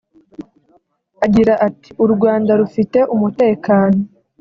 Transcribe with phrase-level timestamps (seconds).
[1.25, 3.99] Agira ati “U Rwanda rufite umutekano